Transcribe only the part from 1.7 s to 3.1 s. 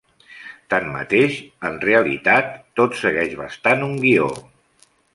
realitat, tot